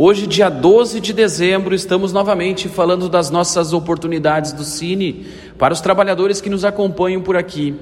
Hoje, 0.00 0.28
dia 0.28 0.48
12 0.48 1.00
de 1.00 1.12
dezembro, 1.12 1.74
estamos 1.74 2.12
novamente 2.12 2.68
falando 2.68 3.08
das 3.08 3.30
nossas 3.30 3.72
oportunidades 3.72 4.52
do 4.52 4.62
Cine 4.62 5.26
para 5.58 5.74
os 5.74 5.80
trabalhadores 5.80 6.40
que 6.40 6.48
nos 6.48 6.64
acompanham 6.64 7.20
por 7.20 7.36
aqui. 7.36 7.74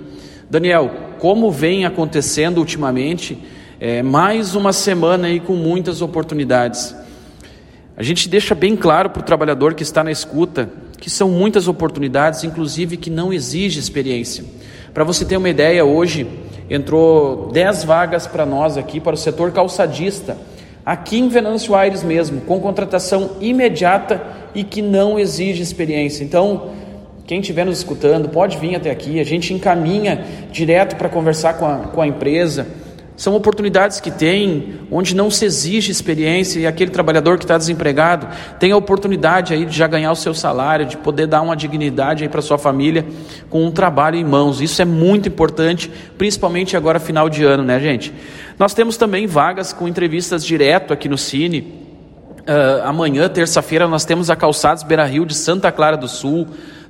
Daniel, 0.48 0.90
como 1.18 1.50
vem 1.50 1.84
acontecendo 1.84 2.56
ultimamente, 2.56 3.37
é, 3.79 4.02
mais 4.02 4.54
uma 4.54 4.72
semana 4.72 5.26
aí 5.26 5.38
com 5.38 5.56
muitas 5.56 6.00
oportunidades. 6.00 6.96
A 7.94 8.02
gente 8.02 8.30
deixa 8.30 8.55
bem 8.55 8.77
claro 8.77 9.11
para 9.11 9.21
o 9.21 9.23
trabalhador 9.23 9.75
que 9.75 9.83
está 9.83 10.03
na 10.03 10.11
escuta 10.11 10.71
que 10.98 11.11
são 11.11 11.29
muitas 11.29 11.69
oportunidades, 11.69 12.45
inclusive 12.45 12.96
que 12.96 13.11
não 13.11 13.30
exige 13.30 13.79
experiência. 13.79 14.43
Para 14.95 15.05
você 15.05 15.23
ter 15.23 15.37
uma 15.37 15.51
ideia, 15.51 15.85
hoje 15.85 16.27
entrou 16.71 17.51
10 17.53 17.85
vagas 17.85 18.27
para 18.27 18.46
nós 18.46 18.79
aqui, 18.79 19.01
para 19.01 19.12
o 19.12 19.19
setor 19.19 19.53
calçadista, 19.53 20.39
aqui 20.87 21.18
em 21.18 21.29
Venâncio 21.29 21.75
Aires 21.75 22.05
mesmo, 22.05 22.41
com 22.43 22.61
contratação 22.61 23.32
imediata 23.41 24.23
e 24.55 24.62
que 24.62 24.80
não 24.80 25.19
exige 25.19 25.60
experiência. 25.60 26.23
Então, 26.23 26.70
quem 27.27 27.41
estiver 27.41 27.66
nos 27.66 27.79
escutando, 27.79 28.29
pode 28.29 28.56
vir 28.56 28.77
até 28.77 28.88
aqui, 28.88 29.19
a 29.19 29.24
gente 29.24 29.52
encaminha 29.52 30.24
direto 30.52 30.95
para 30.95 31.09
conversar 31.09 31.55
com 31.55 31.66
a, 31.66 31.79
com 31.79 32.01
a 32.01 32.07
empresa 32.07 32.69
são 33.16 33.34
oportunidades 33.34 33.98
que 33.98 34.11
tem, 34.11 34.80
onde 34.91 35.16
não 35.16 35.30
se 35.30 35.47
exige 35.47 35.91
experiência 35.91 36.61
e 36.61 36.66
aquele 36.66 36.91
trabalhador 36.91 37.38
que 37.38 37.45
está 37.45 37.57
desempregado 37.57 38.29
tem 38.61 38.73
a 38.73 38.77
oportunidade 38.77 39.55
aí 39.55 39.65
de 39.65 39.74
já 39.74 39.87
ganhar 39.87 40.12
o 40.12 40.16
seu 40.16 40.34
salário, 40.34 40.84
de 40.84 40.98
poder 40.98 41.27
dar 41.27 41.41
uma 41.41 41.57
dignidade 41.57 42.24
aí 42.24 42.29
para 42.29 42.43
sua 42.43 42.59
família 42.59 43.07
com 43.48 43.65
um 43.65 43.71
trabalho 43.71 44.16
em 44.16 44.24
mãos. 44.24 44.60
Isso 44.60 44.83
é 44.83 44.84
muito 44.84 45.29
importante, 45.29 45.91
principalmente 46.19 46.77
agora 46.77 47.01
final 47.01 47.30
de 47.30 47.43
ano, 47.43 47.65
né, 47.65 47.80
gente? 47.80 48.12
Nós 48.59 48.74
temos 48.74 48.98
também 48.98 49.27
vagas 49.27 49.73
com 49.73 49.88
entrevistas 49.88 50.45
direto 50.45 50.93
aqui 50.93 51.09
no 51.09 51.16
Cine. 51.16 51.60
Uh, 52.41 52.85
amanhã, 52.85 53.29
terça-feira, 53.29 53.88
nós 53.88 54.05
temos 54.05 54.29
a 54.29 54.37
Calçados 54.37 54.83
Beira 54.83 55.05
Rio 55.05 55.24
de 55.24 55.35
Santa 55.35 55.73
Clara 55.73 55.96
do 55.96 56.07
Sul 56.07 56.46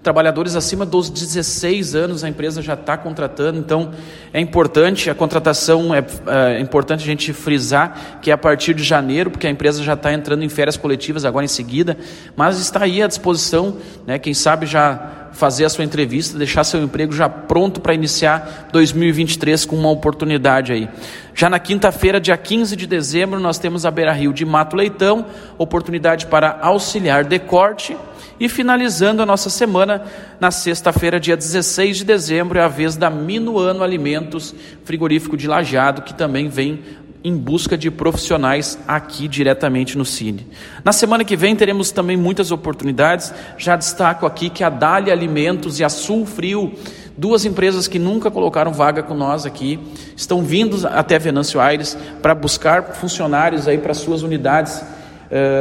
trabalhadores 0.07 0.55
acima 0.55 0.87
dos 0.87 1.11
16 1.11 1.97
anos 1.97 2.23
a 2.23 2.29
empresa 2.29 2.63
já 2.63 2.75
está 2.75 2.97
contratando, 2.97 3.59
então 3.59 3.91
é 4.33 4.41
importante, 4.41 5.11
a 5.11 5.17
contratação 5.17 5.93
é, 5.93 5.99
é, 6.29 6.61
importante 6.61 7.03
a 7.03 7.07
gente 7.07 7.33
frisar 7.33 8.21
que 8.23 8.31
é 8.31 8.33
a 8.33 8.39
partir 8.39 8.73
de 8.73 8.85
janeiro, 8.85 9.33
porque 9.33 9.49
a 9.49 9.51
empresa 9.51 9.83
já 9.83 9.95
está 9.95 10.13
entrando 10.13 10.45
em 10.45 10.49
férias 10.49 10.77
coletivas 10.77 11.25
agora 11.25 11.45
em 11.45 11.49
seguida, 11.49 11.99
mas 12.37 12.61
está 12.61 12.85
aí 12.85 13.03
à 13.03 13.09
disposição, 13.09 13.79
né, 14.07 14.17
quem 14.17 14.33
sabe 14.33 14.65
já 14.65 15.27
fazer 15.33 15.65
a 15.65 15.69
sua 15.69 15.83
entrevista, 15.83 16.39
deixar 16.39 16.63
seu 16.63 16.81
emprego 16.85 17.13
já 17.13 17.29
pronto 17.29 17.81
para 17.81 17.93
iniciar 17.93 18.69
2023 18.71 19.65
com 19.65 19.75
uma 19.75 19.91
oportunidade 19.91 20.73
aí. 20.73 20.89
Já 21.35 21.51
na 21.51 21.59
quinta-feira, 21.59 22.21
dia 22.21 22.37
15 22.37 22.77
de 22.77 22.87
dezembro, 22.87 23.41
nós 23.41 23.59
temos 23.59 23.85
a 23.85 23.91
Beira 23.91 24.13
Rio 24.13 24.33
de 24.33 24.45
Mato 24.45 24.77
Leitão, 24.77 25.27
oportunidade 25.59 26.27
para 26.27 26.59
auxiliar 26.63 27.25
de 27.25 27.41
corte. 27.41 27.97
E 28.39 28.49
finalizando 28.49 29.23
a 29.23 29.27
nossa 29.27 29.49
semana, 29.49 30.05
na 30.39 30.51
sexta-feira, 30.51 31.19
dia 31.19 31.37
16 31.37 31.99
de 31.99 32.05
dezembro, 32.05 32.59
é 32.59 32.63
a 32.63 32.69
vez 32.69 32.95
da 32.95 33.09
Minuano 33.09 33.83
Alimentos, 33.83 34.55
frigorífico 34.85 35.37
de 35.37 35.49
Lajeado, 35.49 36.03
que 36.03 36.13
também 36.13 36.49
vem 36.49 36.81
em 37.25 37.35
busca 37.35 37.79
de 37.79 37.91
profissionais 37.91 38.79
aqui 38.87 39.27
diretamente 39.27 39.97
no 39.97 40.05
Cine. 40.05 40.47
Na 40.85 40.93
semana 40.93 41.25
que 41.25 41.35
vem 41.35 41.57
teremos 41.57 41.91
também 41.91 42.17
muitas 42.17 42.53
oportunidades. 42.53 43.33
Já 43.57 43.75
destaco 43.75 44.27
aqui 44.27 44.51
que 44.51 44.63
a 44.63 44.69
Dália 44.69 45.13
Alimentos 45.13 45.81
e 45.81 45.85
a 45.85 45.89
Sul 45.89 46.27
Frio, 46.27 46.73
duas 47.17 47.45
empresas 47.47 47.89
que 47.89 47.99
nunca 47.99 48.31
colocaram 48.31 48.73
vaga 48.73 49.03
com 49.03 49.15
nós 49.15 49.47
aqui, 49.47 49.81
estão 50.15 50.43
vindo 50.43 50.87
até 50.87 51.19
Venâncio 51.19 51.59
Aires 51.59 51.97
para 52.21 52.35
buscar 52.35 52.95
funcionários 52.95 53.67
aí 53.67 53.79
para 53.79 53.95
suas 53.95 54.23
unidades 54.23 54.85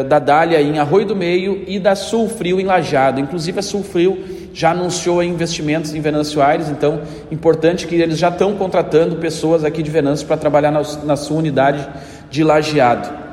da 0.08 0.20
Dália 0.20 0.62
em 0.62 0.78
Arroio 0.78 1.08
do 1.08 1.16
Meio 1.16 1.64
e 1.68 1.80
da 1.80 1.96
Sul 1.96 2.30
Frio 2.30 2.60
em 2.60 2.66
Lajado. 2.66 3.20
Inclusive 3.20 3.60
a 3.60 3.64
Sul 3.64 3.84
Frio 3.84 4.18
já 4.54 4.72
anunciou 4.72 5.22
investimentos 5.22 5.94
em 5.94 6.00
Venâncio 6.00 6.42
Aires, 6.42 6.70
então 6.70 7.02
importante 7.30 7.86
que 7.86 7.96
eles 7.96 8.18
já 8.18 8.30
estão 8.30 8.56
contratando 8.56 9.18
pessoas 9.18 9.66
aqui 9.66 9.84
de 9.84 9.92
Venâncio 9.92 10.26
para 10.26 10.38
trabalhar 10.38 10.72
na, 10.72 10.82
na 11.04 11.18
sua 11.18 11.38
unidade 11.38 11.86
de 12.30 12.44
lajeado. 12.44 13.26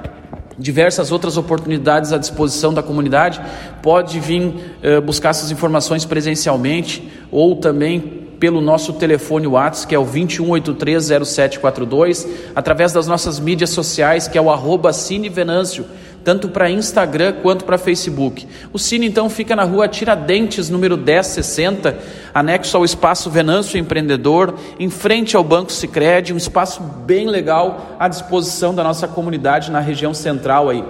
Diversas 0.58 1.12
outras 1.12 1.36
oportunidades 1.36 2.12
à 2.12 2.18
disposição 2.18 2.74
da 2.74 2.82
comunidade, 2.82 3.40
pode 3.80 4.18
vir 4.20 4.42
uh, 4.46 5.00
buscar 5.00 5.30
essas 5.30 5.50
informações 5.50 6.04
presencialmente 6.04 7.10
ou 7.30 7.56
também 7.56 8.20
pelo 8.38 8.60
nosso 8.60 8.92
telefone 8.94 9.46
WhatsApp, 9.46 9.86
que 9.86 9.94
é 9.94 9.98
o 9.98 10.04
21830742, 10.04 12.28
através 12.56 12.92
das 12.92 13.06
nossas 13.06 13.38
mídias 13.38 13.70
sociais, 13.70 14.26
que 14.26 14.36
é 14.36 14.40
o 14.40 14.50
arroba 14.50 14.92
Cine 14.92 15.28
Venâncio, 15.28 15.86
tanto 16.24 16.48
para 16.48 16.70
Instagram 16.70 17.34
quanto 17.42 17.64
para 17.64 17.78
Facebook. 17.78 18.46
O 18.72 18.78
Cine 18.78 19.06
então 19.06 19.28
fica 19.28 19.56
na 19.56 19.64
rua 19.64 19.88
Tiradentes, 19.88 20.68
número 20.68 20.96
1060, 20.96 21.98
anexo 22.32 22.76
ao 22.76 22.84
espaço 22.84 23.30
Venâncio 23.30 23.78
Empreendedor, 23.78 24.54
em 24.78 24.88
frente 24.88 25.36
ao 25.36 25.44
Banco 25.44 25.72
Sicredi, 25.72 26.32
um 26.32 26.36
espaço 26.36 26.82
bem 26.82 27.28
legal 27.28 27.96
à 27.98 28.08
disposição 28.08 28.74
da 28.74 28.82
nossa 28.82 29.08
comunidade 29.08 29.70
na 29.70 29.80
região 29.80 30.14
central 30.14 30.68
aí. 30.68 30.84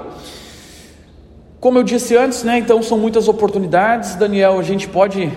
Como 1.61 1.79
eu 1.79 1.83
disse 1.83 2.17
antes, 2.17 2.43
né, 2.43 2.59
então 2.59 2.83
são 2.83 2.99
muitas 2.99 3.29
oportunidades, 3.29 4.17
Daniel, 4.17 4.59
a 4.59 4.63
gente 4.63 4.89
pode 4.89 5.31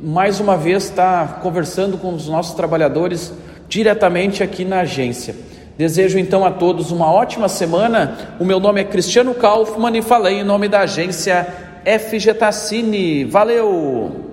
mais 0.00 0.40
uma 0.40 0.56
vez 0.56 0.84
estar 0.84 1.40
conversando 1.40 1.96
com 1.98 2.14
os 2.14 2.28
nossos 2.28 2.54
trabalhadores 2.54 3.32
diretamente 3.68 4.42
aqui 4.42 4.64
na 4.64 4.80
agência. 4.80 5.34
Desejo 5.78 6.18
então 6.18 6.44
a 6.44 6.50
todos 6.50 6.90
uma 6.90 7.06
ótima 7.06 7.48
semana. 7.48 8.34
O 8.40 8.44
meu 8.44 8.58
nome 8.58 8.80
é 8.80 8.84
Cristiano 8.84 9.32
Kaufmann 9.32 9.96
e 9.96 10.02
falei 10.02 10.40
em 10.40 10.44
nome 10.44 10.66
da 10.66 10.80
agência 10.80 11.46
FG 11.84 12.34
Tassini. 12.34 13.24
Valeu! 13.24 14.27